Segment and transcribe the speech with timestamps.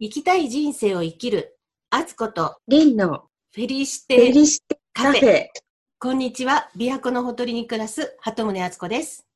[0.00, 1.58] 生きたい人生を生きる、
[1.90, 5.20] あつこと、リンのフェリシフェテリシテカフェ。
[5.20, 5.46] カフェ。
[5.98, 9.26] こんにちは、琵琶湖のほとりに暮らす、鳩宗あつこです。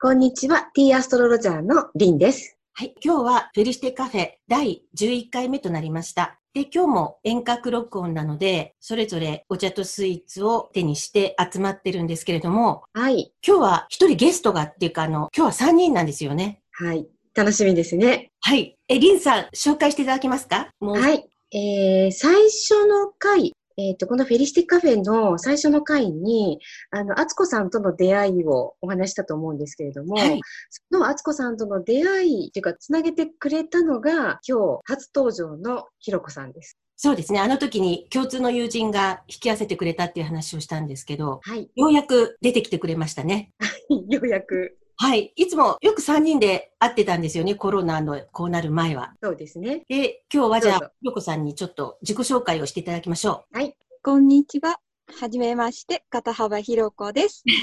[0.00, 2.58] こんにちは、ティーアストロロジャーのリンです。
[2.74, 6.38] はい、今日はフェリシテカフェ第11回目となりました。
[6.54, 13.32] で、今日も遠隔録音なので、それぞれお茶とスイーツを手にして集まってるんですけれども、はい。
[13.46, 16.60] 今日は一人ゲストがっていうか、あの、今日は3人なんですよね。
[16.72, 17.06] はい。
[17.34, 18.30] 楽しみですね。
[18.40, 18.76] はい。
[18.88, 20.68] え、リンさん、紹介していただけますか？
[20.80, 21.28] もう、はい。
[21.54, 26.58] えー、最初の回、えっ、と、このフェリシテカフェの最初の回に、
[26.90, 30.40] あの、アツコさんとの出会いをお話ししたと思うんですけれども、はい。
[30.70, 36.76] そのアツコさんとの出会いっていうか、つなげてくれたのが、今日初登場のひろこさんです。
[36.96, 37.40] そうですね。
[37.40, 41.70] あの時に共通の友人が引き合わせてくれたっていう話をしたんですけど、はい。
[41.74, 43.52] ようやく出てきてくれましたね。
[44.08, 45.32] ようやく、はい。
[45.36, 47.54] いつもよく3人で会ってたんですよね。
[47.54, 49.14] コロナのこうなる前は。
[49.22, 49.82] そうですね。
[49.88, 53.76] で、今日はじゃあひろこさんにちょっと自己紹介をしていただきましょはい。
[54.02, 54.78] こんにちは。
[55.20, 57.42] はじめまして、片幅ひろこです。
[57.46, 57.50] う。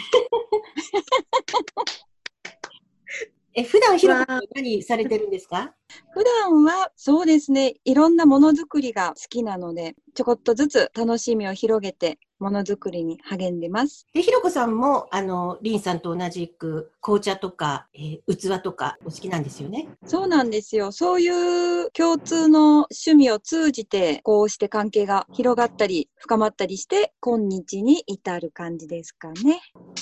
[3.56, 5.74] え、普段ひろこさんわ何されてるんですか？
[6.14, 14.08] 普段はそうですね、いろんなものづくりが好きなので、ちょこっとずつ楽しみを広げて、ものづくりに励んでます。
[14.14, 19.88] で、ひろこさんも、あの、りんさんと同じく紅茶とか、えー器とかお好きなんですよね？
[20.06, 20.92] そうなんですよ。
[20.92, 29.62] そういう共通の趣味を通じて、こうして関係が広がったり、深まったりして、今日に至る感じですかね。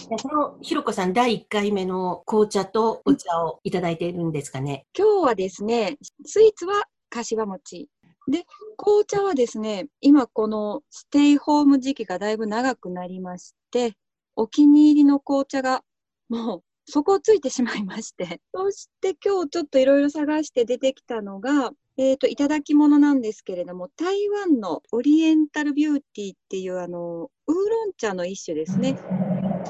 [0.10, 4.86] でそのひろこさん第1回目の紅茶とお茶をいただいているんですかね？
[4.98, 7.88] 今日はですね、スイーツは柏餅。
[8.28, 13.94] で、紅茶はですね、今このステイホーム時期がだいぶ長くなりまして、
[14.36, 15.84] お気に入りの紅茶が
[16.30, 29.00] もう底をついてしまいまして、そして今日ちょっといろいろ探して出てきたのが、えっ、と、いただき物なんですけれども、台湾のオリエンタルビューティーっていうあの、ウーロン茶の一種ですね。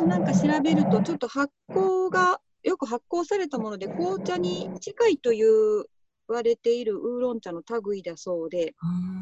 [0.05, 5.85] なんか調べると、ちょっと発酵が、よく発酵されたもので、紅茶に近いという
[6.33, 8.75] われているウーロン茶の類だそうで、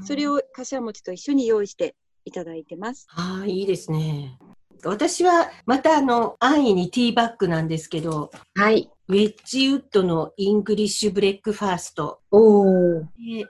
[0.03, 0.35] それを。
[0.35, 1.95] を柏餅と一緒に用意して
[2.25, 3.07] いただいてます。
[3.11, 4.38] ああ、いいですね。
[4.83, 8.89] 私は、またあの、安易にティーバッグなんですけど、はい。
[9.07, 12.19] ウェッジウッドのイングリッシュブレックファースト。
[12.31, 13.01] お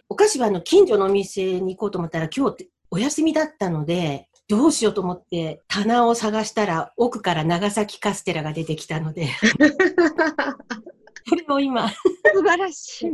[0.09, 9.29] お菓子はあの、近所のお店に行こうと思ったら今日お休みだったので、どうしようと思って棚を探したら奥から長崎カステラが出てきたので、
[11.27, 11.95] それを今、素
[12.43, 13.11] 晴らしい。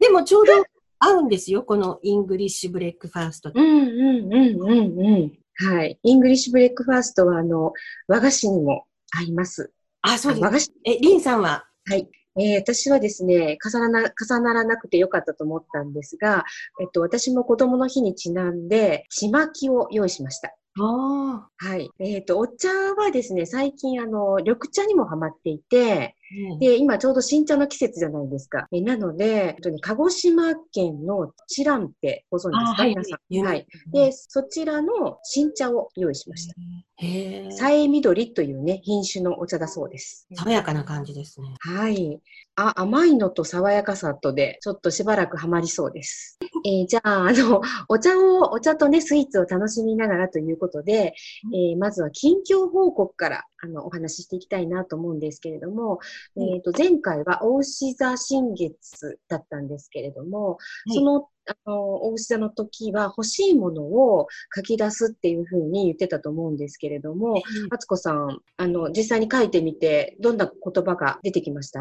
[0.00, 0.52] でもちょうど
[0.98, 3.52] 合うんですよ、このイングリッシュブレックファースト。
[3.54, 5.32] うんうんうんうんうん。
[5.74, 5.98] はい。
[6.02, 7.72] イングリッシュブレックファーストは、あの、
[8.08, 8.84] 和菓子にも
[9.16, 9.72] 合います。
[10.02, 10.44] あ、そうです。
[10.44, 10.72] 和菓子。
[10.84, 11.64] え、リンさんは？
[11.88, 12.08] はい。
[12.38, 16.44] えー私はですね、重ならな、重ならなくてよかったと思ったんですが、
[16.80, 20.54] えっと、私も子供の日にちなんで、ちまきを用意しました。
[20.78, 21.90] あはい。
[21.98, 26.16] えっ、と、お茶はですね、最近、あの、緑茶にもハマっていて、
[26.60, 28.66] で、今ちょうど新茶の季節じゃないですか。
[28.72, 33.46] えなので、本当に鹿児島県のチランってご存知ですか、あはい皆さん。
[33.46, 33.66] はい。
[33.92, 36.54] で、そちらの新茶を用意しました。
[36.98, 37.50] へえ。
[37.52, 40.26] さえみどりというね、品種のお茶だそうです。
[40.34, 41.54] 爽やかな感じですね。
[41.60, 42.20] はい。
[42.56, 46.38] あ、甘いのと爽やかさとで、ちょっとしばらくハマりそうです。
[46.64, 51.14] えーじゃあ、あの、お茶を、お茶とね、スイーツを楽しみながらということで、
[51.54, 55.98] えーまずは近況報告から、あの、お話ししていきたいなと思うんですけれども、
[56.36, 60.94] うんえっ、と、前回は大牛座新月だったんですけれども、い。
[60.94, 71.80] その、あの、大牛座の時は欲しいものを書き出すっていうふうに言ってたと思うんですけれども、あつこさん、あの、実際に書いてみて、どんな言葉が出てきました？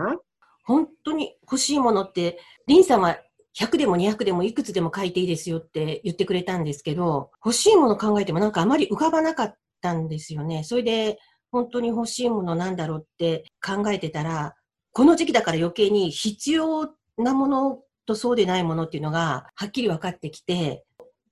[0.64, 3.18] 本当に欲しいものって、リンさんは
[3.58, 10.64] 100でも200でもいくつでも書いていいですよって言ってくれたんですけど、欲しいもの考えてもなんかあまり浮かばなかったんですよね。
[10.64, 11.18] それで、
[11.52, 14.56] 本当に欲しいものなんだろうって考えてたら、
[14.92, 20.84] この時期だから余計に必要なものとそうでないものっていうのがはっきり分かってきて、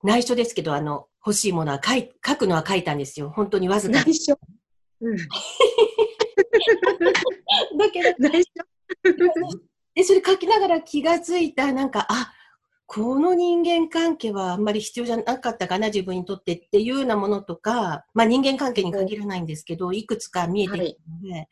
[0.03, 3.29] 内緒ですけど、あの、欲しいものは書い書くのは書いたんですよ。
[3.29, 4.11] 本当にわずかに。
[4.11, 4.37] 内緒。
[5.01, 5.17] うん。
[7.77, 8.43] だけど、内緒。
[9.95, 12.33] で、それ書きながら気がついた、なんか、あ、
[12.93, 21.49] この人間関係はあんまり必要じゃなかったかな、自分にとってっていうようなものとか、まあ人間関係に限らないんですけど、いくつか見えてきたので、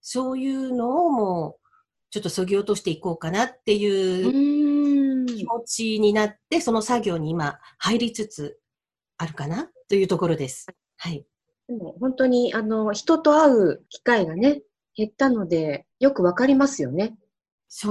[0.00, 1.68] そういうのをもう、
[2.10, 8.60] ちょっと削ぎ落としていこうかなっていう気持ちになって、その作業に今入りつつ
[9.16, 10.66] あるかなというところです。
[10.96, 11.26] はい。
[11.66, 14.62] でも本当に、あの、人と会う機会がね、
[14.94, 17.16] 減ったので、よくわかりますよね。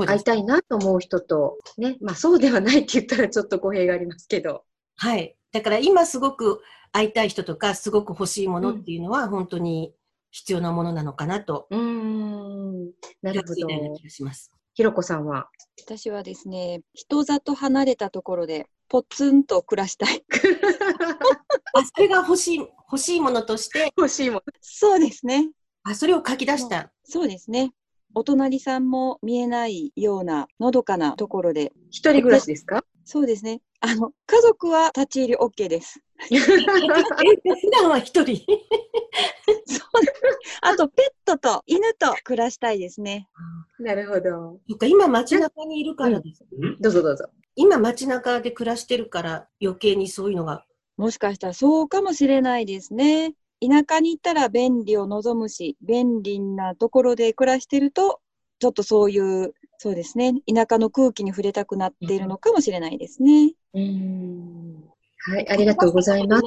[0.06, 0.24] 会い。
[0.24, 4.63] たいなと思う人と、ね、まあそうではないって言ったらちょっと語弊がありますけど。
[4.95, 5.35] はい。
[5.51, 9.94] だから今すごく会いたい人とか、すごく欲しいものっていうのは、本当に
[10.31, 12.91] 必要なものなのかなと、うーん、
[13.21, 13.68] なるほど。
[14.74, 15.50] ひろこさんは？
[15.80, 20.23] 私はですね、人里離れたところでポツンと暮らしたい。
[21.73, 24.41] あ、それが欲しい、欲しいものとして、欲しいもの。
[24.62, 25.50] そうですね。
[25.83, 26.91] あ、それを書き出した。
[27.03, 27.71] そうですね。
[28.13, 31.71] お隣さんも見えないようなのどかなところで。
[31.89, 32.83] 一人暮らしですか？
[33.06, 33.62] そうですね。
[33.80, 36.01] あの、家族は立ち入り OK です。
[36.31, 38.36] え普段は一人？
[38.36, 38.38] そう。
[40.62, 43.30] あと、ペットと犬と暮らしたいですね。
[43.80, 44.59] なるほど。
[44.69, 46.44] そっか、今街中にいるからです。
[46.80, 47.30] どうぞどうぞ。
[47.56, 50.65] 今街中で暮らしてるから余計にそういうのが。
[50.98, 53.33] もしかしたらそうかもしれないですね。
[53.62, 58.19] 田舎に行ったら便利を望むし、便利なところで暮らしてると、
[58.59, 63.54] ちょっとそういう、そうですね、田舎の空気に触れたくなっているのかもしれないですね。
[63.74, 64.83] うーん。
[65.19, 66.44] はい、ありがとうございます。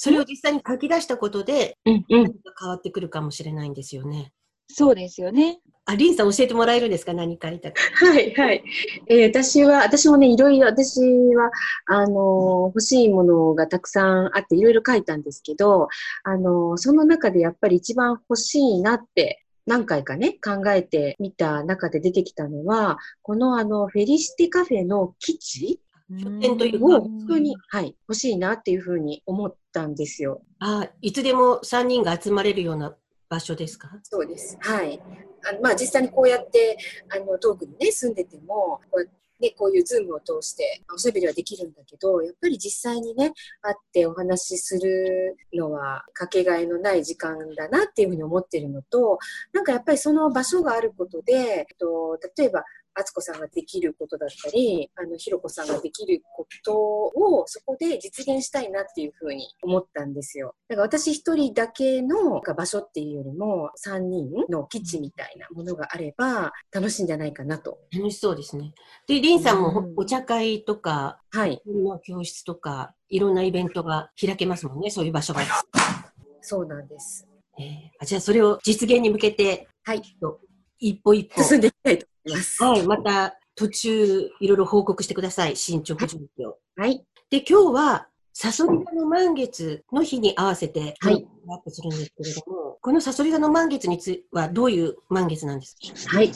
[0.00, 2.22] それを実際に書き出したことでうんうん。
[2.22, 4.32] 何か変わってくるかもしれないんですよね。
[4.70, 5.60] そうですよね。
[5.86, 7.14] あ、リンさん教えてもらえるんですか？
[7.14, 7.80] 何書いたか。
[7.94, 8.62] はい、はい。
[9.06, 11.00] えー私は、私もね、いろいろ、私
[11.34, 11.50] は、
[11.86, 15.88] あのー欲しいものがたくさんあって、いろいろ書いたんですけど、
[16.24, 25.80] あのーその中でやっぱり一番欲しいなって、何回かね、考えてみた中で出てきたのは、このあの、フェリシティカフェの基地？
[26.22, 30.40] 書店というかを本当に、はい、欲しいなっていうふうに思ったんですよ。
[30.58, 32.94] あ、いつでも3人が集まれるような
[33.28, 33.90] 場所ですか？
[34.02, 34.56] そうです。
[34.60, 35.00] はい。
[35.48, 36.76] あのまあ、実際にこうやって、
[37.14, 39.08] あの、遠くにね、住んでても、こう
[39.40, 43.32] ね、こういうズームを通しておしゃべりはできるんだけど、やっぱり実際にね、
[43.62, 49.18] 会ってお話しするのはかけがえのない時間だなっていうふうに思ってるのと、
[49.52, 52.64] なんかやっぱりその場所があることで、と、例えば、
[52.98, 60.54] 敦子さんができることだったり、あの、ひろこさんができることをそこで実現したいなっていうふうに思ったんですよ。
[60.68, 67.78] だから私一人だけの場所っていうよりも、3人の基地みたいなものがあれば楽しいんじゃないかなと。
[67.92, 68.74] 楽しそうですね。
[69.06, 71.62] で、リンさんもうんお茶会とか、はい。
[71.66, 75.42] の教室とか、いろんなイベントが開けますもんね、そういう場所が。
[76.40, 77.26] そうなんです。
[77.58, 77.66] えー
[78.00, 80.02] あじゃあ、それを実現に向けて、はい。
[80.78, 81.42] 一歩一歩。
[81.42, 82.62] 進んでいきたいとます。
[82.62, 86.54] はい、また途中、いろいろ報告してください、進捗状況。
[86.76, 87.04] はい。
[87.30, 95.76] で、今日は、サソリ座の満月の日に合わせて、はいアップするんですけれども、このサソリ座の満月についてはどういう満月なんです
[96.06, 96.18] か？
[96.18, 96.30] はい。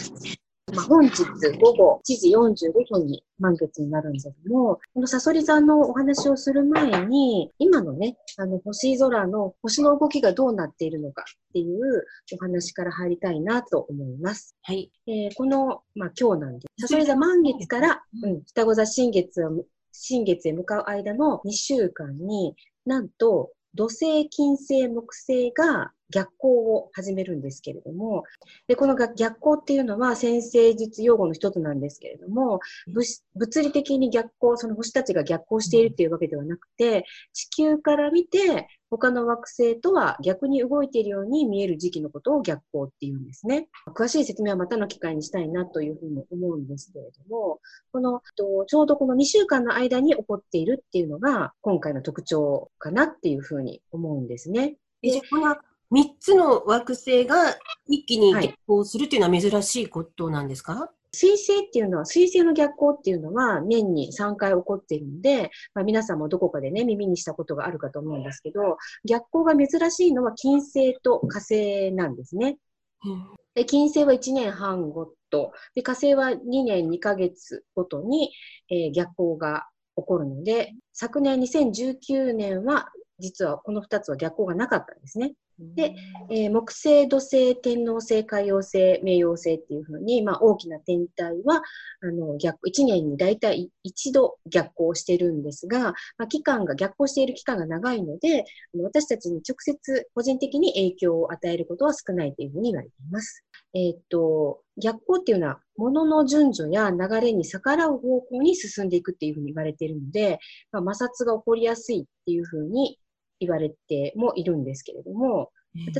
[0.74, 1.22] まあ、本日
[1.60, 2.30] 午後1時
[2.68, 12.04] 45分に満月になるんですけども、このサソリ座のお話をする前に、今のね、あの星空の星の動きがどうなっているのかっていう
[12.34, 14.56] お話から入りたいなと思います。
[14.62, 14.90] はい。
[15.06, 16.86] えーこの、まあ、今日なんです。
[16.86, 22.54] サソリ座満月から、うん、双子座新月を、新月へ向かう間の2週間に、
[22.86, 28.24] なんと、土星、金星、木星が逆行を始めるんですけれども、
[28.68, 33.04] で、このが逆行っていうのは先生術用語の一つなんですけれども、物
[33.34, 43.68] 物理的に逆行、その星たちが逆行しているっていうわけではなくて、地球から見て他の惑星とは逆に動いているように見える時期のことを逆行っていうんですね。
[43.94, 47.60] 詳しい説明はまたの機会にしたいなというふうに思うんですけれども、
[47.90, 54.76] この、とちょうどこの2週間の間に起こっているっていうのが今回の特徴かなっていうふうに思うんですね。
[55.02, 55.56] えじゃあこの
[55.92, 57.54] 3つの惑星が
[57.86, 72.56] 一気にはい結婚するっていうのは珍しいことなんですか、水星っていうのは、水星の逆行っていうのは年に3回起こっているので、まあ、皆さんもどこかでね、耳にしたことがあるかと思うんですけど、逆行が珍しいのは金星と火星なんですね。
[73.04, 78.32] うんで金星は1年半ごと、で火星は2年2ヶ月ごとに、
[78.70, 85.34] えー逆行が起こるので、昨年2019年は実はこの2つは逆行がなかったんですね。
[85.74, 85.94] で、
[86.30, 91.62] えー木星、土星、天王星、海王星、冥王星っていうふうに、まあ、大きな天体は、
[92.02, 103.44] あの、逆、1年に大体一度逆行してるんですが、まあ、期間が、逆行している期間が長いので、あの私たちに直接、個人的に影響を与えることは少ないというふうに言われています。
[103.74, 110.38] えーっと、逆行っていうのは、物の順序や流れに逆らう方向に進んでいくっていうふうに言われているので、
[110.70, 112.98] まあ、摩擦が起こりやすいっていうふうに
[113.46, 115.50] 言われてもいるんですけれども、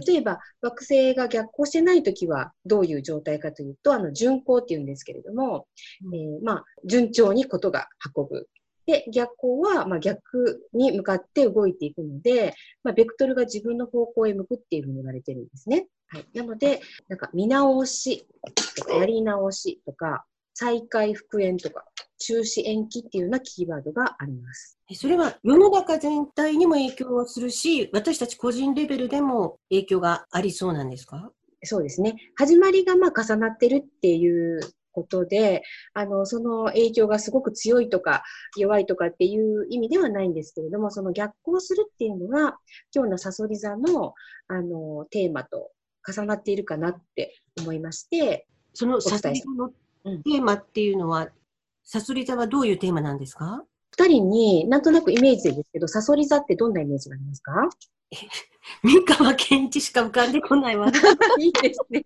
[0.06, 5.66] 例えば惑星が逆行してないときはどういう状態かというと、あの順行っていうんですけれども、
[6.04, 8.49] うんえーまあ、順調にことが運ぶ。
[8.87, 15.87] で、逆光は、まあ、逆に向かって動いていくので、まあ、ベクトルが自分の方向へ向くっていうふうに言われてるんですね。
[16.08, 16.26] はい。
[16.34, 18.26] なので、なんか見直し
[18.76, 21.85] とかやり直しとか、再開復縁とか、
[22.18, 24.78] 中止延期っていうようなキーワードがあります。
[24.94, 31.32] それは世の中全体にも影響をするし、私たち個人レベルでも影響がありそうなんですか？
[31.64, 32.16] そうですね。
[32.37, 34.61] 始まりがまあ重なってるっていう
[34.92, 35.62] ことで、
[35.94, 38.23] あの、その影響がすごく強いとか
[38.59, 42.56] 弱いとかっていう意味ではないんですけれども、その逆行するっていうのが、
[42.94, 44.12] 今日のサソリ座の、
[44.49, 45.71] あの、テーマと
[46.06, 49.71] 重なっているかなって思いまして、そのサソリ座の
[50.04, 51.28] テーマっていうのは、
[51.85, 53.64] サソリ座はどういうテーマなんですか？
[53.90, 57.68] 二人になんとなくイメージですけど、サソリ座ってどんなイメージがありますか？
[58.82, 60.88] 三河健一しか浮かんでこないわ。
[61.38, 62.04] いいですね。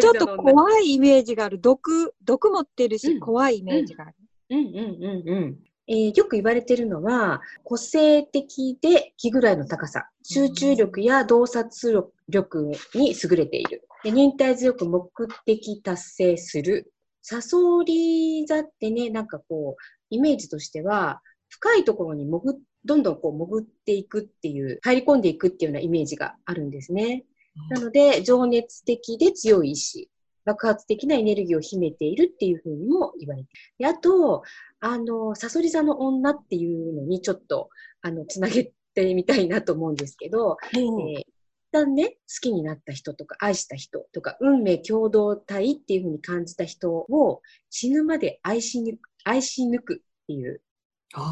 [0.00, 1.60] ちょっと怖いイメージがある。
[1.60, 4.14] 毒、毒持ってるし、うん、怖いイメージがある。
[4.50, 5.58] うんうんうんうん。
[5.86, 13.87] えー、よく言われてるのは、個性的で気ぐらいの高さ、集中力や洞察力に優れている。
[14.04, 15.10] で忍耐強く目
[15.44, 16.92] 的達成する。
[17.22, 27.24] サソリ座ってね、なんかこう、イメージとしては、深いところに潜どんどんこう潜っていくっていう、入り込んでいくっていうようなイメージがあるんですね。
[27.70, 30.08] なので、情熱的で強い意志、
[30.44, 34.42] 爆発的なエネルギーを秘めているっていうふうにも言われてであと、
[34.80, 37.68] あの、サソリ座の女っていうのにちょっと、
[38.00, 41.26] あの、つなげてみたいなと思うんですけど、うん、えー、一
[41.70, 49.96] 旦ね、好きになった人とか、愛した人とか、運命共同体っていうふうに感じた人を死ぬまで愛し抜く、愛し抜くっ
[50.26, 50.62] ていう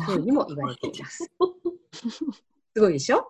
[0.04, 1.30] ふうにも言われています。
[2.74, 3.28] すごいでしょ？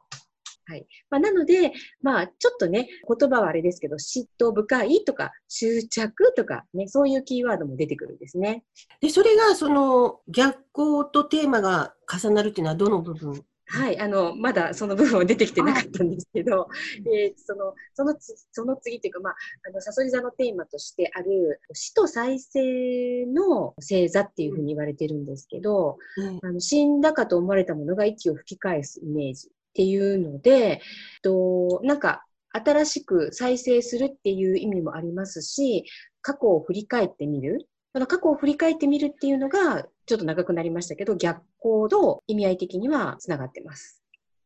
[0.68, 0.84] はい。
[1.10, 1.72] まあ、なので、
[2.02, 8.64] まあ、ちょっとね、言葉はあれですけど、嫉妬深いとか、執着とか、ね、そういうキーワードも出てくるんですね。
[9.00, 13.44] で、それが、その、逆光とテーマが重なるっていうのはどの部分？
[13.68, 16.68] はい、あの、まだその部分は出てきてなかったんですけど、
[17.12, 19.37] えー、その、そのつ、その次っていうか、まあ、
[19.68, 30.80] あの、サソリ座のテーマとしてある、死と再生の星座っていうふうに言われてるんですけど、うん、あの死んだかと思われたものが息を吹き返すイメージっていうので、
[31.23, 35.85] となんか新しく再生するっていう意味もありますし、
[36.23, 37.68] 過去を振り返ってみる。
[37.97, 44.03] その過去を振り返ってみるっていうのが、ちょっと長くなりましたけど、逆行の意味合い的にはつながってます。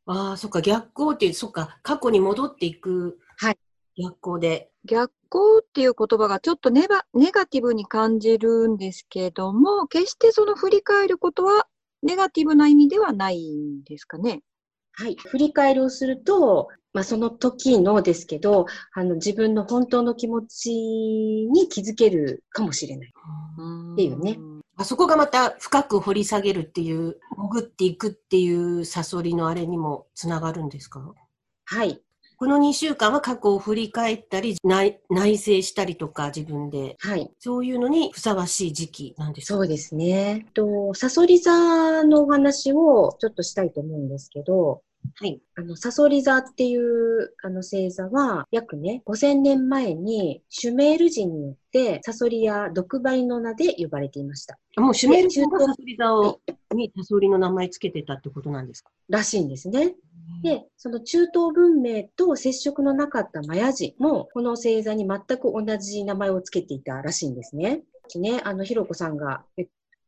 [0.07, 3.19] ああ、そっか、逆行って、そっか、過去に戻っていく。
[3.39, 3.59] はい。
[4.01, 4.71] 逆行で。
[4.85, 11.67] 逆行っていう言葉がちょっとネバネガティブに感じるんですけども、決してその振り返ることは
[12.05, 14.43] ネガティブな意味ではないんですかね。
[14.93, 15.17] はい。
[15.17, 23.13] 振り返りをすると、まあ、その時のですけど、あの、自分の本当の気持ちに気づけるかもしれない。
[23.93, 24.39] っていうね。
[24.77, 31.15] あそこがまた深く掘り下げるっていう、潜っていくっていうサソリのあれにもつながるんですか？
[31.67, 32.01] はい。
[32.39, 36.97] この2週間は過去を振り返ったり、内内省したりとか自分で。
[36.99, 37.31] はい。
[37.39, 39.59] そういうのにふさわしい時期なんですか？
[39.59, 40.47] そうですね。
[40.55, 44.83] と、サソリ座のお話をちょっとしたいと思うんですけど、
[45.23, 45.39] はい。
[45.55, 54.59] あの、サソリ座っていう、あの、星座は、約ね、5000年前に、シュメール人によって、サソリや毒針の名で呼ばれていました。
[54.79, 56.41] もうシュメール人がサソリ座を、
[56.75, 58.91] にサソリの名前つけてたってことなんですか？
[59.11, 59.95] らしいんですね。
[60.43, 67.83] で、その中東文明と接触のなかったマヤ人も、この星座に全く同じ名前をつけていたらしいんですね。
[68.17, 69.45] ね、あの、ひろこさんが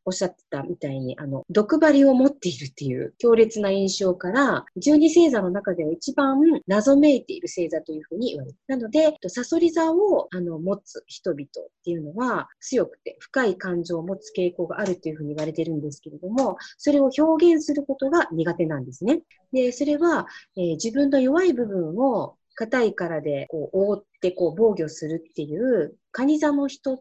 [0.04, 8.56] おっしゃってたみたいに、あの、毒針を持っているっていう強烈な印象から、十二星座の中では一番謎めいている星座というふうに言われる。
[8.66, 11.47] なので、サソリ座をあの持つ人々っ
[11.85, 19.23] ていうのは強くて深い感情を持つ傾向があるというふうに言われてるんですけれども、それを表現することが苦手なんですね。
[19.52, 27.00] で、それは、えー、自分の弱い部分を硬い殻でこう覆ってこう防御するっていう蟹座の人っ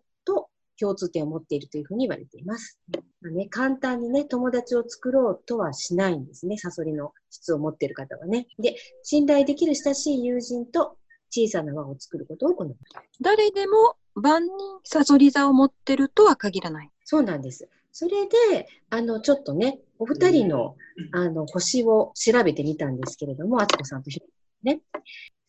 [0.82, 2.80] 共通点を持っているというふうに言われています。
[3.22, 6.58] まあね、簡単にね、友達を作ろうとはしないんですね。
[6.58, 8.48] サソリの質を持っている方はね。
[8.58, 10.98] で、信頼できる親しい友人と
[11.30, 12.76] 小さな輪を作ることを行う。
[13.22, 14.52] 誰でも万人
[14.84, 16.90] サソリ座を持ってるとは限らない。
[17.06, 17.70] そうなんです。
[17.92, 20.76] それで、あの、ちょっとね、お二人の、
[21.12, 24.26] あの、星を調べてみたんですけれども、あつこさんとひろ
[24.64, 24.82] ね。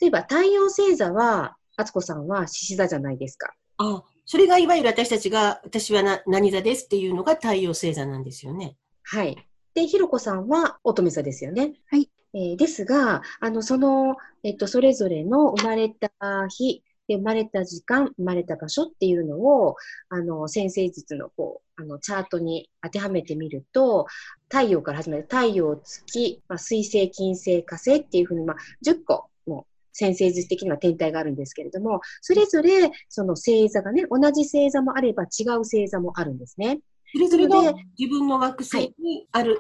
[0.01, 3.55] 例えば、太陽星座は、あつこさんは獅子座じゃないですか。
[3.79, 8.77] あ、それがいわゆる私たちが、私はな何座ですっていうのが太陽星座なんですよね。
[9.03, 9.37] はい。
[9.75, 11.73] で、ひろこさんは乙女座ですよね。
[11.87, 12.11] はい。
[12.35, 16.11] えー、ですが、あの、その、えっと、それぞれの生まれた
[16.49, 19.77] 日、で生まれた時間、生まれた場所っていうのを、
[20.09, 24.07] あの、先生術のこう、あの、チャートに当てはめてみると、
[24.49, 29.25] 太陽から始まる太陽、月、まあ、水星、金星、火星っていうふうに、まあ、10個の
[29.93, 36.81] 先生術的には天体があるんですけれども、それぞれその星座がね、同じ星座もあれば違う星座もあるんですね。
[37.15, 39.59] それぞれのなの自分の惑星にある、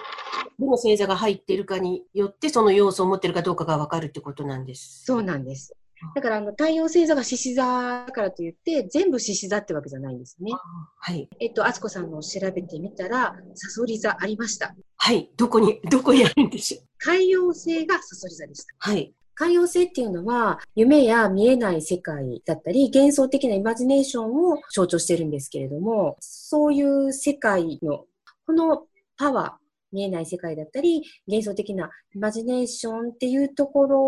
[0.58, 5.04] どの星座が入っているかによって、その要素を持っているかどうかがわかるってことなんです。
[5.04, 5.74] そうなんです。
[6.14, 7.62] だから、あの、太陽星座が獅子座
[8.06, 10.52] だからといって、全部獅子座ってわけじゃないんですね。
[10.98, 11.28] はい。
[11.38, 14.74] えっと、あつこさんのを調べてみたら、サソリ座ありました。
[14.96, 15.30] はい。
[15.36, 16.84] どこに、どこにあるんでしょう。
[16.98, 18.74] 海洋星がサソリ座でした。
[18.78, 19.14] はい。
[19.34, 28.04] 海洋星っていうのは、夢や見えない世界だったり、幻想的なイマジネーションを象徴してるんですけれども、そういう世界の、
[28.46, 28.86] この
[29.16, 29.62] パワー、
[29.92, 34.00] 見えない世界だったり、幻想的なイマジネーションっていうところ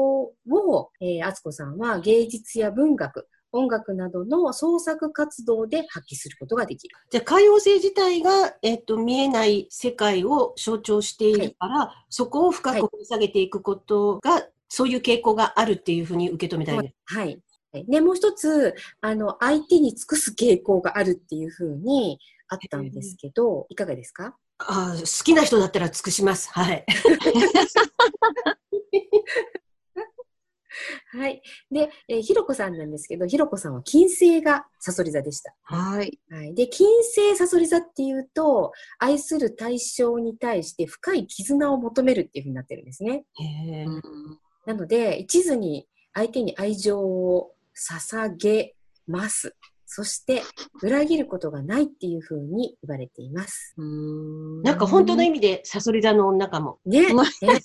[0.51, 6.97] を、えー、あつこさんは芸術や文学、音楽などの創作活動で発揮することができる。
[7.11, 16.95] じゃあ、海王星自体が、えっと、見えない世界を象徴しているから、そこを深く掘り下げていくことが、そういう傾向があるっていうふうに受け止めたいです。
[17.07, 17.41] はい。
[17.89, 24.37] で、もう一つ、あの、相手に尽くす傾向があるっていうふうにあったんですけど、いかがですか？
[24.59, 26.49] ああ、好きな人だったら尽くします。
[26.53, 26.85] はい。
[31.11, 31.43] はい。
[31.71, 35.55] で、えーひろこさんなんですけど、ひろこさんは金星がサソリ座でした。
[35.63, 36.19] はい。
[36.31, 36.55] はい。
[36.55, 43.25] で、金星サソリ座っていうと、愛する対象に対して深い絆を求めるっていうふうになってるんですね。
[43.41, 43.45] へ
[43.83, 44.03] えうん
[44.67, 48.75] なので、一途に相手に愛情を捧げ
[49.07, 49.55] ます。
[49.87, 50.43] そして、
[50.83, 53.75] 裏切ることがないっていうふうに言われています。
[53.77, 56.79] うんなんか本当の意味でサソリ座の女かも。
[56.87, 57.03] ね。
[57.03, 57.61] うんね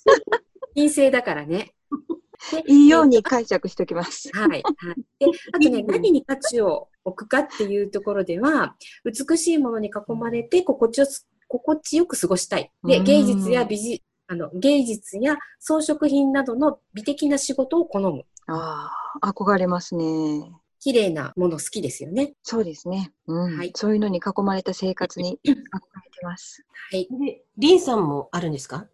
[0.76, 1.74] 金星だからね。
[2.52, 4.30] でいいように解釈しておきます。
[4.34, 4.50] はい。
[4.50, 4.64] はい。
[5.20, 12.72] で、あとね、何に価値を置くかっていうところでは、美しいものに囲まれて心地よす心地よく過ごしたい。
[12.84, 18.26] で、うん芸術や美術、あの、芸術や装飾品などの美的な仕事を好む。
[18.46, 20.52] ああ、憧れますね。
[20.80, 22.34] 綺麗なもの好きですよね。
[22.44, 23.12] そうですね。
[23.26, 25.66] うんはいそういうのに囲まれた生活に 憧れて
[26.24, 26.64] ます。
[26.92, 27.08] はい。
[27.10, 28.86] で、リンさんもあるんですか？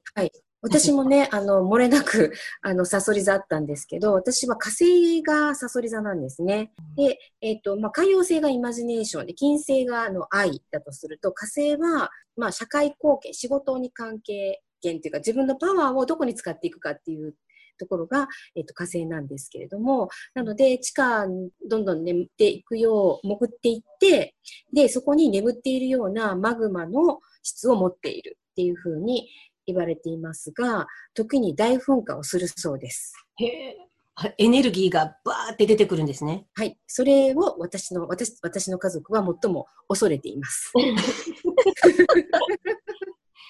[0.62, 2.34] 私もね、あの、漏れなく、
[2.64, 6.72] あの、サソリ座あったんですけど、私は火星がサソリ座なんですね。
[6.96, 17.36] で、えっ、と、まあ、海洋星がイマジネーションで、金星があの愛だとすると、火星は、まあ、社会貢献、仕事に関係源というか、自分のパワーをどこに使っていくかっていう
[17.78, 24.36] ところが、えっ、と、火星なんですけれども、なので、地下にどんどん眠っていくよう、潜っていって、
[24.74, 29.30] で、そこに眠っているようなマグマの質を持っているっていうふうに
[29.66, 33.14] 言われていますが、時に大噴火をするそうです。
[33.38, 33.78] へえ。
[34.18, 36.46] あエネルギーがバーって出てくるんですね。
[36.54, 36.80] はい。
[36.88, 40.72] それを私の、私、私の家族は最も恐れています。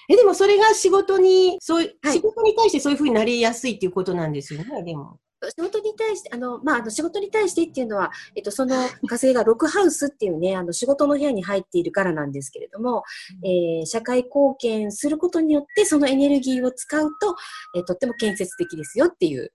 [0.08, 5.18] え、でもそれが仕事に、そういう、はい仕事に対してそういうふうになりやすいっていうことなんですよね、でも。
[5.50, 8.74] 仕事に対して、あの、まあ、あの、仕事に対してっていうのは、えっと、その
[9.06, 13.02] 火星がロックハウスっていうね、あの、仕事の部屋に入っているからなんですけれども、
[13.44, 17.36] えー社会貢献することによって、そのエネルギーを使うと、
[17.76, 19.52] えーとっても建設的ですよっていう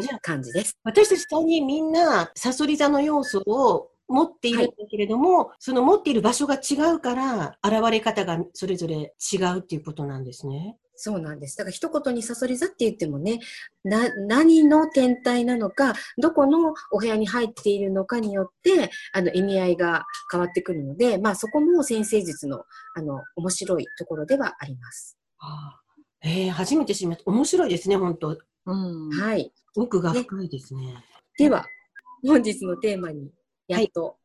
[0.00, 0.76] じゃあ、感じです。
[0.82, 10.76] 私たち3人みんな、サソリ座の要素を持っているんだけれども、その持っている場所が違うから、現れ方がそれぞれ違うっていうことなんですね。
[10.96, 11.56] そうなんです。
[11.56, 13.40] だから一言にサソリ座って言ってもね、
[13.82, 22.64] な、何の天体なのか、どこのお部屋に入っているのかによって、あの、意味合いが変わってくるので、まあそこも先生術の、
[22.94, 25.18] あの、面白いところではあります。
[25.38, 25.80] ああ
[26.22, 27.30] えー、初めて知りました。
[27.30, 29.10] 面白いですね、本当うん。
[29.10, 29.52] はい。
[29.76, 31.04] 奥が深いですね。
[31.36, 31.66] では、
[32.26, 33.30] 本日のテーマに
[33.68, 34.16] やっと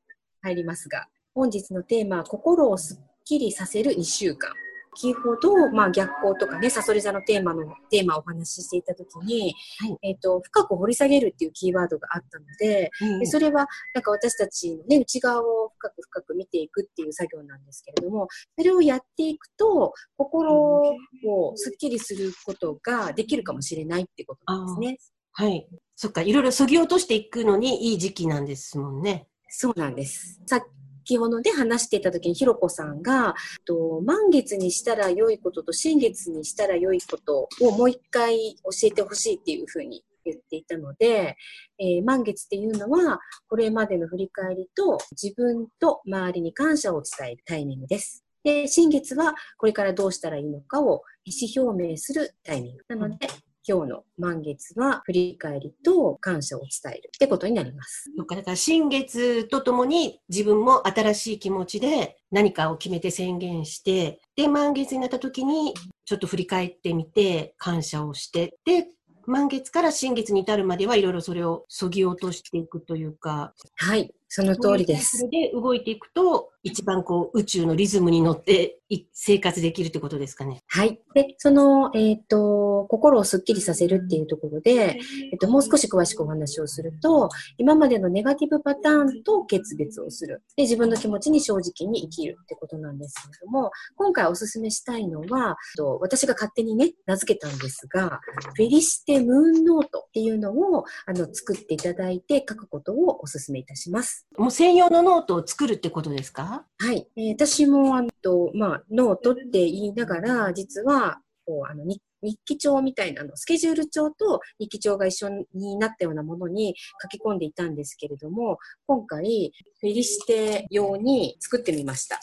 [0.41, 4.51] 入りますが、本日のテーマは、心をすっきりさせる2週間。
[4.95, 20.81] 先ほど、まあ、逆光とかね、サソリ座のテーマの、テーマをお話ししていたときに、はいえっ、と、深く掘り下げるっていうキーワードがあったので、でそれは、なんか私たちのね、内側を深く深く見ていくっていう作業なんですけれども、それをやっていくと、心
[21.25, 24.97] をすっきりすることができるかもしれないってことなんですね。
[25.31, 25.69] はい。
[25.95, 29.28] そっか、いろいろ削ぎ落としていくのにいい時期なんですもんね。
[29.49, 30.39] そうなんです。
[30.45, 30.63] さっ
[31.09, 33.33] 先ほどで話していた時にひろこさんが、
[33.65, 41.35] と満月にしたら良いことと新月にしたら良いことをもう一回教えてほしいっていうふうに言っていたので、
[41.79, 48.23] えー満月っていうのはこれまでの振り返りと自分と周りに感謝を伝えるタイミングです。
[48.43, 52.83] で、新月はこれからどうしたらいいのかを意思表明するタイミング。
[52.87, 53.27] なので、
[53.69, 58.11] 今日の満月は振り返りと感謝を伝えるってことになります。
[58.17, 68.87] だから新月とともに自分も新しい気持ちで何かを決めて宣言して、で、満月になった時にちょっと振り返ってみて感謝をして、で、
[69.27, 75.27] 満月から新月に至るまではいろいろそれをそぎ落としていくというか、はい、その通りです。
[75.29, 80.61] で動いていくと、一番こう宇宙のリズムに乗ってい生活できるってことですかね。
[80.67, 80.99] はい。
[81.13, 84.99] で、その、えっ、と、心をスッキリさせるっていうところで、
[85.31, 90.43] えっと、もう少し詳しくお話をすると、今までのネガティブパターンと決別をする。
[90.57, 98.19] で、自分の気持ちに正直に生きるってことなんですけれども、今回お勧めしたいのは、と私が勝手にね、名付けたんですが、
[98.55, 104.18] フェリシテムーンノートっていうのを、あの、作っていただいて書くことをお勧めいたします。
[104.37, 106.65] もう専用のノートを作るってことですか？
[106.77, 107.07] はい。
[107.17, 108.09] えー私も、あの、
[108.53, 122.19] まあ、ノートって言いながら、実は、こう、あの、日日記帳みたいなの、スケジュール帳と日記帳が一緒になったようなものに書き込んでいたんですけれども、今回、フェリシテ用に作ってみました。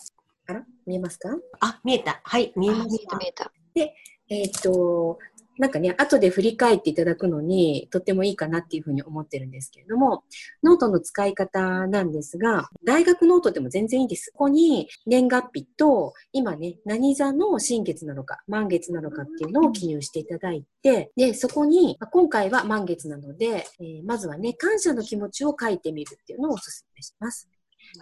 [0.49, 0.65] あら？
[0.87, 1.31] 見えますか？
[1.61, 2.21] あ、見えた。
[2.25, 3.11] はい、見えまあ見えした。
[3.11, 3.53] た見えた。
[4.29, 5.19] えっ、と、
[5.59, 10.25] なんかね、後で振り返っていただくのにとってもいいかなっていうふうに思ってるんですけれども、
[10.63, 14.31] ノートの使い方なんですが、大学ノートでも全然いいです。
[14.33, 26.65] ここに年月日と、今ね、何座の新月なのか、満月なのかっていうのを記入していただいて、で、そこに、まあ今回は満月なので、えーまずはね、感謝の気持ちを書いてみるっていうのをお勧
[26.95, 27.49] めします。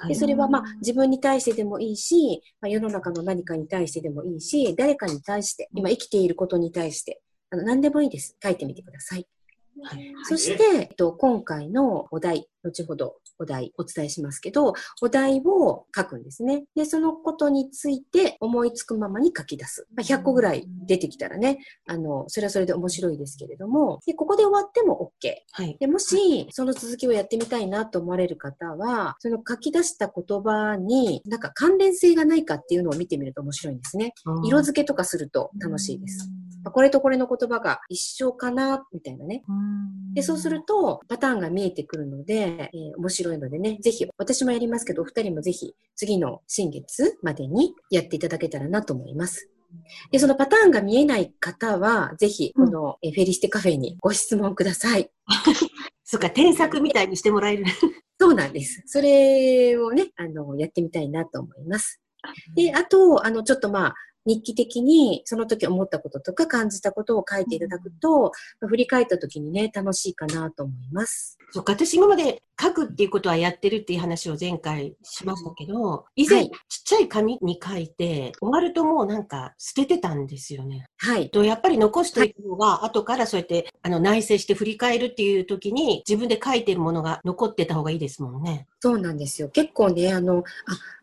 [0.08, 7.20] で、それはまあ自分に対してでもいいし、まあ、世の中の何かに対してでもいいし、誰かに対して、今生きていることに対して、
[7.54, 8.36] あの何でもいいです。
[8.42, 9.28] 書いてみてください。
[9.82, 16.64] はいそして、えっと、今回のお題、後ほどお題お伝えしますけど、お題を書くんですね。
[16.74, 19.86] で、そのことについて思いつくままに書き出す。
[19.94, 25.34] まあ、100個ぐらい出てきたらね、あの、それはそれで面白いですけれども、で、ここで終わっても OK。
[25.52, 25.76] はい。
[25.78, 34.14] でもし、その続きをやってみたいなと思われる方は、その書き出した言葉に、なんか関連性がないかっていうのを見てみると面白いんですね。
[34.44, 36.30] 色付けとかすると楽しいです。
[36.64, 39.42] まあこれとこれの言葉が一緒かな、みたいなね。
[40.14, 49.50] で、そうすると、パターンが見えてくるので、えー面白いのでね、ぜひ、私もやりますけど、お二人もぜひ、次の新月までにやっていただけたらなと思います。
[50.10, 55.10] で、そのパターンが見えない方は、ぜひ、この、えーフェリシテカフェにご質問ください。
[56.04, 57.64] そっか、添削みたいにしてもらえる。
[58.18, 58.82] そうなんです。
[58.86, 62.00] それをね、あの、やってみたいなと思います。
[62.54, 63.94] で、あと、あの、ちょっとまあ、
[64.26, 71.38] 日記的にその時思ったこととか感じたことを書いていただくと、振り返った時にね、楽しいかなと思います。
[71.50, 80.84] そっか、私今まで書くっていうことはやってるっていう話を前回しましたけど、以前、はいちっちゃい紙に書いて、終わるともうなんか捨ててたんですよね。
[80.98, 81.30] はい。
[81.30, 88.66] とやっぱり残しておいた方が、後からそうやってあの内省して振り返るっていう時に、自分で書いてるものが残ってた方がいいですもんね。
[88.84, 89.48] そうなんですよ。
[89.48, 90.42] 結構ね、あの、あ、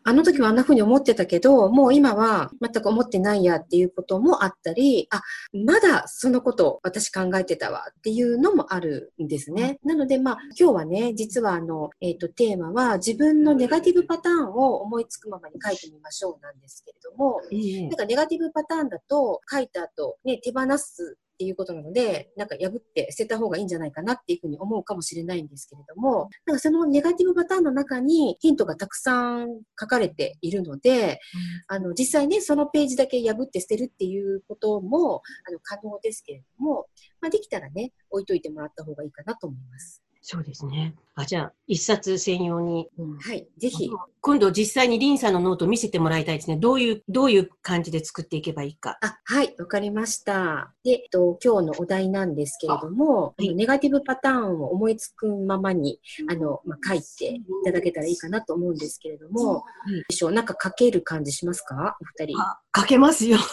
[0.04, 5.20] あの時はあんな風に思ってたけど、もう今は全く思ってないやっていうこともあったり、あ、
[5.52, 9.80] まだそのこと私考えてたわっていうのもあるんですね。
[9.84, 31.20] なので、まあ、今日はね、実はあの、えっ、と、テーマは自分のネガティブパターンを思いつくままに書いてみましょうなんですけれども、なんかネガティブパターンだと書いた後、ね、手放すっていうことなので、なんか破って捨てた方がいいんじゃないかなっていうふうに思うかもしれないんですけれども、なんかそのネガティブパターンの中にヒントがたくさん書かれているので、
[31.66, 36.86] あの、実際ね、そのページだけ破って捨てるっていうことも、あの、可能ですけれども、
[37.20, 40.01] まあ、できたらね、置いといてもらった方がいいかなと思います。
[40.24, 40.94] そうですね。
[41.16, 42.88] あ、じゃあ、一冊専用に。
[43.20, 43.48] はい。
[43.58, 46.56] ぜひ、今度実際にリンさんのノート見せてもらいたいですね。
[46.56, 48.98] どういう、どういう感じで作っていけばいいか。
[49.02, 50.72] あ、はい、わかりました。
[50.84, 55.98] で、えっと、今日のお題なんですけれども、はいネガティブパターンを思いつくままに、
[56.30, 61.96] あの、まあ、書いていただけたらいいかなと思うんですけれども、いでしょうなんか書ける感じしますか？
[62.00, 62.40] お二人。
[62.40, 63.38] あ書けますよ。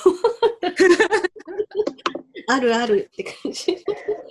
[2.47, 3.83] あるあるって感じ。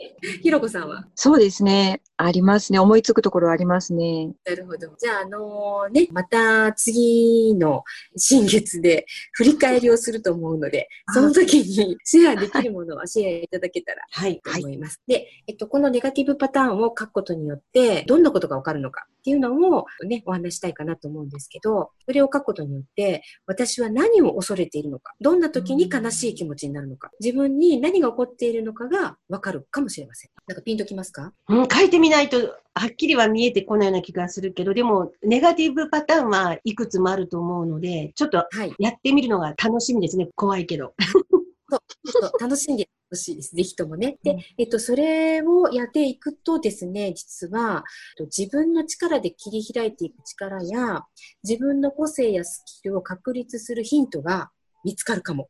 [0.43, 1.07] ひろこさんは？
[1.15, 2.03] そうですね。
[2.17, 2.79] ありますね。
[2.79, 4.33] 思いつくところありますね。
[4.45, 4.89] なるほど。
[4.99, 7.85] じゃあ、あのね、また次の
[8.17, 14.41] 新月で振り返りをすると思うので、その時に シェアできるものはシェアいただけたらはい。
[14.41, 15.01] と思います。
[15.07, 30.31] で、えっと、このネガティブパターンを書くことによって、どんなことがわかるのかっていうのをね、お話ししたいかなと思うんですけど、それを書くことによって、私は何を恐れているのか、どんな時に悲しい気持ちになるのか、自分に何が起こっているのかがわかるかもしれません。
[30.47, 31.35] なんかピンときますか？
[31.49, 38.75] うん、書いてみないと、はっきりは見えてこないような気がするけど、でも、ネガティブパターンはいくつもあると思うので、ちょっとはい。
[38.79, 40.29] やってみるのが楽しみですね。
[40.37, 40.95] 怖いけど。
[41.71, 43.55] そう、そう楽しんでほしいです。
[43.55, 44.19] ぜひともね。
[44.23, 47.85] でうん、えっと、それをやっていくとですね、実は、
[48.19, 51.03] えっと自分の力で切り開いていく力や、
[51.43, 54.51] 自分の個性やスキルを確立するヒントが
[54.85, 55.49] 見つかるかも。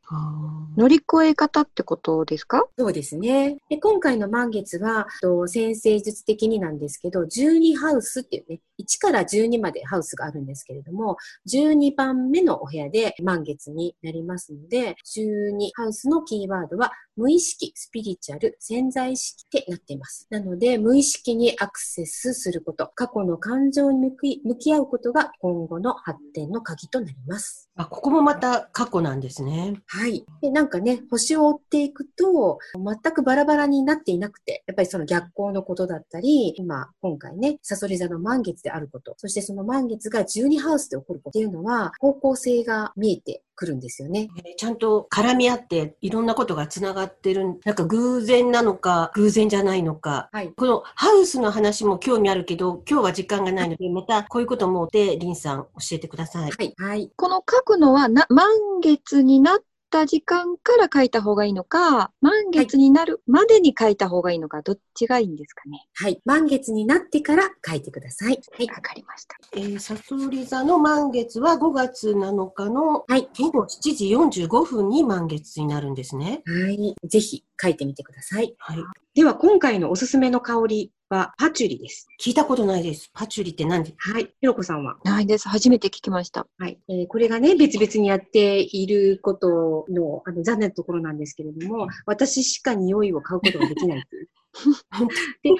[0.77, 2.65] 乗り越え方ってことですか？
[2.77, 3.57] そうですね。
[3.69, 11.17] で、今回の満月は、と先生術的になんですけど、12ハウスっていうね、1から12までハウスがあるんですけれども、
[11.51, 20.25] 12番目のお部屋で満月になりますので、12ハウスのキーワードは、無意識、スピリチュアル、潜在意識ってなっています。
[20.29, 27.69] なので、無意識にアクセスすること、過去の感情に向き向き合うことが今後の発展の鍵となります。
[27.75, 29.75] あ、ここもまた過去なんですね。
[29.87, 30.25] はい。
[30.41, 44.29] で、なんかね、星を追っていくと、全くバラバラになっていなくて、やっぱりその逆行のことだったり、今、今回ね、サソリ座の満月であること、そしてその満月が12ハウスで起こることっていうのは、方向性が見えてくるんですよね。
[44.37, 47.59] えーちゃんと絡み合っていろんなことがつながってる。
[47.63, 50.29] なんか偶然なのか、偶然じゃないのか。
[50.33, 50.51] はい。
[50.55, 56.51] このハウスの話も興味あるけど、今日は時間がないので、またこういうこともで、リンさん教えてください。
[56.51, 56.73] はい。
[56.77, 57.11] はい。
[57.15, 58.47] この書くのはな、満
[58.81, 65.87] 月になった時間から書いた方がいいのか、満月になるまでに書いた方がいいのか、どっちがいいんですかね？
[65.95, 66.21] はい。
[66.25, 68.39] 満月になってから書いてください。
[68.51, 68.67] はい。
[68.67, 69.35] わかりました。
[69.53, 73.27] えー、サソリ座の満月は5月7日のはい。
[73.39, 76.43] 午後7時45分に満月になるんですね。
[76.45, 76.95] はい。
[77.07, 78.55] ぜひ書いてみてください。
[78.59, 78.77] はい。
[79.15, 82.07] では、今回のおすすめの香りはパチュリです。
[82.23, 83.09] 聞いたことないです。
[83.13, 83.83] パチュリって何？
[83.83, 84.31] ではい。
[84.39, 84.97] ひろこさんは？
[85.03, 85.49] ないです。
[85.49, 86.45] 初めて聞きました。
[86.59, 86.79] はい。
[86.87, 94.29] えーこれがね、別々にやっていることの、あの、残念なところなんですけれども、私しか匂いを買うことができないという。
[95.43, 95.51] で、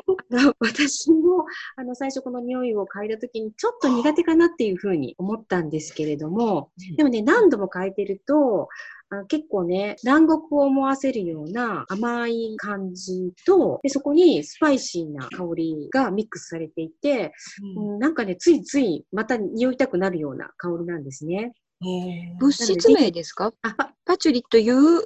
[0.59, 1.45] 私も、
[1.77, 8.67] あの、最初この匂いを嗅いだときに、ちょっと苦手かなっていうふうに思ったんですけれども、でもね、何度も嗅いでると、
[8.98, 17.33] あ結構ね、南国を思わせるような甘い感じと、でそこにスパイシーな香りがミックスされていて、
[17.75, 21.53] うん、なんかね、ついついまた匂いたくなるような香りなんですね。
[21.81, 23.53] 物質名ですか？
[23.61, 25.03] あ、パパチュリという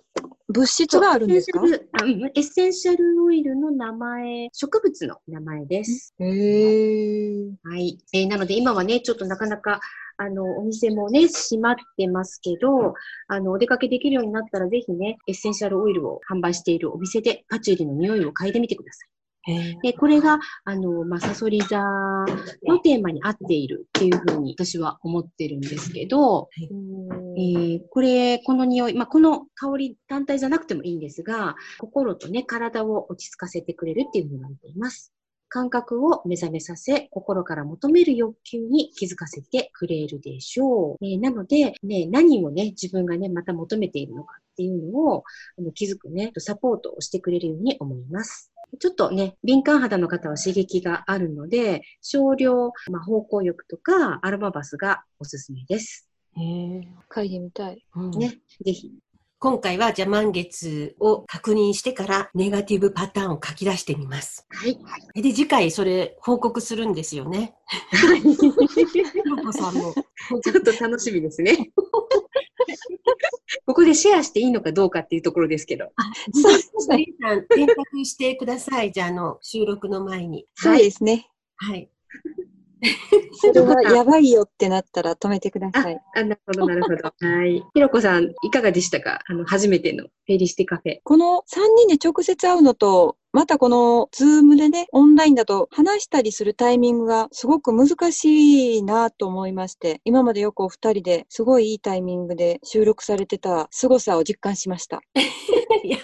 [0.50, 1.62] 物質があるんですか？
[1.62, 6.14] エッセンシャルあうんエッセンシャルオイルの名前、植物の名前です。
[6.20, 7.52] へー。
[7.64, 7.98] はい。
[8.14, 9.80] えーなので今はね、ちょっとなかなか、
[10.18, 12.94] あの、お店もね、閉まってますけど、
[13.28, 19.10] あの、お出かけできるようになったらぜひね、エッセンシャルオイルを販売しているお店でパチュリの匂いを嗅いでみてください。
[19.82, 21.80] で、これが、あの、まあ、サソリ座
[22.66, 26.50] のテーマに合っているっていうふうに私は思ってるんですけど、
[27.38, 35.14] えーこれ、この匂い、まあ、この香り単体じゃなくてもいいんですが、心とね、体を落ち着かせてくれるっていうふうに言われています。
[35.50, 41.06] 感覚を目覚めさせ、心から求める欲求に気づかせてくれるでしょう。
[41.06, 45.24] えーなので、ね、何をね、自分がね、また求めているのかっていうのを
[45.58, 48.53] あの気づくね、サポートをしてくれるように思います。
[48.80, 56.10] ちょっとね、敏感肌の方は刺激があるので、少量、まあ、芳香浴とかアロマバスがおすすめです。
[56.36, 56.84] へー
[57.14, 57.86] 書いてみたい。
[57.96, 58.92] うんね、ぜひ。
[59.44, 64.48] 今回はじゃあ満月を確認してからネガティブパターンを書き出してみます。
[64.50, 65.22] はい。
[65.22, 67.54] で、次回それ報告するんですよね。
[67.92, 67.98] ひ
[69.26, 69.94] ろこさんも。
[70.42, 71.58] ちょっと楽しみですね。
[73.68, 75.92] ここでシェアしていいのかどうかっていうところですけど。
[76.32, 76.50] そ
[76.96, 78.94] うリンさん、選択してください。
[78.94, 80.48] じゃあ、あの、収録の前に。
[80.56, 81.30] そうですね。
[81.58, 81.90] はい。
[83.34, 86.00] それはやばいよってなったら止めてください。
[86.16, 86.96] あ、なるほど、なるほど。
[87.28, 87.64] はい。
[87.74, 89.20] ひろこさん、いかがでしたか？
[89.28, 90.98] あの、初めてのフェリシティカフェ。
[91.04, 105.02] この3人で直接会うのと、またこのズームでね、オンラインだと話したりするタイミングがすごく難しいなと思いまして、今までよくお二人ですごいいいタイミングで収録されてた凄さを実感しました。
[105.84, 105.98] いや、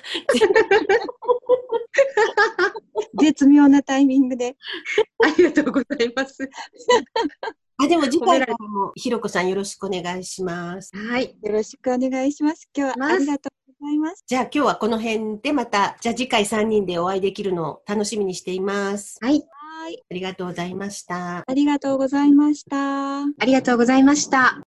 [3.20, 4.56] 絶妙なタイミングで。
[5.24, 6.50] ありがとうございます。
[7.82, 10.92] あ、でも次回からも、ひろこさんよろしくお願いします。
[10.96, 11.36] はい。
[11.42, 12.70] よろしくお願いします。
[12.76, 14.24] 今日はありがとうございます。
[14.28, 19.18] じゃあ今日はこの辺でまた、じゃあ次回3人でお会いできるのを楽しみにしています。
[19.22, 19.42] はい。
[19.80, 20.04] はい。
[20.12, 21.46] ありがとうございました。
[21.48, 23.22] ありがとうございました。
[23.22, 24.62] ありがとうございました。